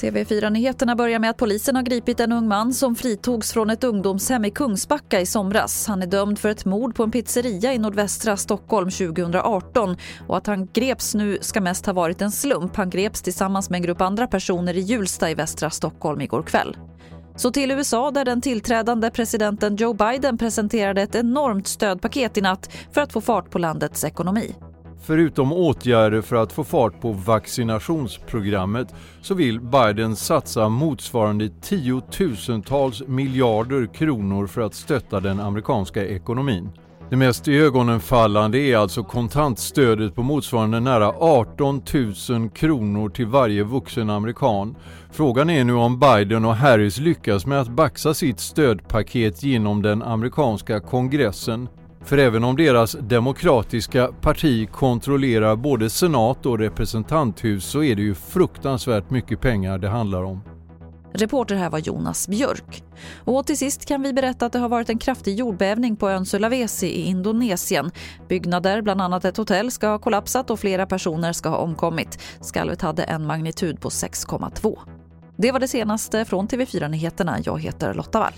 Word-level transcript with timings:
TV4-nyheterna 0.00 0.96
börjar 0.96 1.18
med 1.18 1.30
att 1.30 1.36
polisen 1.36 1.76
har 1.76 1.82
gripit 1.82 2.20
en 2.20 2.32
ung 2.32 2.48
man 2.48 2.74
som 2.74 2.96
fritogs 2.96 3.52
från 3.52 3.70
ett 3.70 3.84
ungdomshem 3.84 4.44
i 4.44 4.50
Kungsbacka 4.50 5.20
i 5.20 5.26
somras. 5.26 5.86
Han 5.86 6.02
är 6.02 6.06
dömd 6.06 6.38
för 6.38 6.48
ett 6.48 6.64
mord 6.64 6.94
på 6.94 7.02
en 7.02 7.10
pizzeria 7.10 7.74
i 7.74 7.78
nordvästra 7.78 8.36
Stockholm 8.36 8.90
2018 8.90 9.96
och 10.28 10.36
att 10.36 10.46
han 10.46 10.68
greps 10.72 11.14
nu 11.14 11.38
ska 11.40 11.60
mest 11.60 11.86
ha 11.86 11.92
varit 11.92 12.22
en 12.22 12.30
slump. 12.30 12.76
Han 12.76 12.90
greps 12.90 13.22
tillsammans 13.22 13.70
med 13.70 13.78
en 13.78 13.82
grupp 13.82 14.00
andra 14.00 14.26
personer 14.26 14.76
i 14.76 14.80
Hjulsta 14.80 15.30
i 15.30 15.34
västra 15.34 15.70
Stockholm 15.70 16.20
igår 16.20 16.42
kväll. 16.42 16.76
Så 17.36 17.50
till 17.50 17.70
USA 17.70 18.10
där 18.10 18.24
den 18.24 18.40
tillträdande 18.40 19.10
presidenten 19.10 19.76
Joe 19.76 19.92
Biden 19.92 20.38
presenterade 20.38 21.02
ett 21.02 21.14
enormt 21.14 21.66
stödpaket 21.66 22.36
i 22.36 22.40
natt 22.40 22.70
för 22.92 23.00
att 23.00 23.12
få 23.12 23.20
fart 23.20 23.50
på 23.50 23.58
landets 23.58 24.04
ekonomi. 24.04 24.54
Förutom 25.02 25.52
åtgärder 25.52 26.20
för 26.20 26.36
att 26.36 26.52
få 26.52 26.64
fart 26.64 27.00
på 27.00 27.12
vaccinationsprogrammet 27.12 28.94
så 29.22 29.34
vill 29.34 29.60
Biden 29.60 30.16
satsa 30.16 30.68
motsvarande 30.68 31.48
tiotusentals 31.60 33.02
miljarder 33.06 33.94
kronor 33.94 34.46
för 34.46 34.60
att 34.60 34.74
stötta 34.74 35.20
den 35.20 35.40
amerikanska 35.40 36.06
ekonomin. 36.06 36.70
Det 37.10 37.16
mest 37.16 37.48
ögonenfallande 37.48 38.58
är 38.58 38.76
alltså 38.76 39.04
kontantstödet 39.04 40.14
på 40.14 40.22
motsvarande 40.22 40.80
nära 40.80 41.08
18 41.08 41.82
000 42.30 42.50
kronor 42.50 43.08
till 43.08 43.26
varje 43.26 43.62
vuxen 43.62 44.10
amerikan. 44.10 44.76
Frågan 45.12 45.50
är 45.50 45.64
nu 45.64 45.72
om 45.72 45.98
Biden 45.98 46.44
och 46.44 46.56
Harris 46.56 46.98
lyckas 46.98 47.46
med 47.46 47.60
att 47.60 47.68
baxa 47.68 48.14
sitt 48.14 48.40
stödpaket 48.40 49.42
genom 49.42 49.82
den 49.82 50.02
amerikanska 50.02 50.80
kongressen. 50.80 51.68
För 52.04 52.18
även 52.18 52.44
om 52.44 52.56
deras 52.56 52.92
demokratiska 52.92 54.08
parti 54.20 54.70
kontrollerar 54.70 55.56
både 55.56 55.90
senat 55.90 56.46
och 56.46 56.58
representanthus 56.58 57.64
så 57.64 57.82
är 57.82 57.96
det 57.96 58.02
ju 58.02 58.14
fruktansvärt 58.14 59.10
mycket 59.10 59.40
pengar 59.40 59.78
det 59.78 59.88
handlar 59.88 60.22
om. 60.22 60.42
Reporter 61.12 61.54
här 61.54 61.70
var 61.70 61.78
Jonas 61.78 62.28
Björk. 62.28 62.82
Och 63.24 63.46
till 63.46 63.58
sist 63.58 63.86
kan 63.86 64.02
vi 64.02 64.12
berätta 64.12 64.46
att 64.46 64.52
det 64.52 64.58
har 64.58 64.68
varit 64.68 64.90
en 64.90 64.98
kraftig 64.98 65.38
jordbävning 65.38 65.96
på 65.96 66.10
ön 66.10 66.26
Sulawesi 66.26 66.86
i 66.86 67.02
Indonesien. 67.02 67.90
Byggnader, 68.28 68.82
bland 68.82 69.02
annat 69.02 69.24
ett 69.24 69.36
hotell, 69.36 69.70
ska 69.70 69.88
ha 69.88 69.98
kollapsat 69.98 70.50
och 70.50 70.60
flera 70.60 70.86
personer 70.86 71.32
ska 71.32 71.48
ha 71.48 71.56
omkommit. 71.56 72.18
Skalvet 72.40 72.82
hade 72.82 73.02
en 73.02 73.26
magnitud 73.26 73.80
på 73.80 73.88
6,2. 73.88 74.78
Det 75.36 75.52
var 75.52 75.60
det 75.60 75.68
senaste 75.68 76.24
från 76.24 76.48
TV4 76.48 76.88
Nyheterna. 76.88 77.38
Jag 77.44 77.60
heter 77.60 77.94
Lotta 77.94 78.18
Wall. 78.18 78.32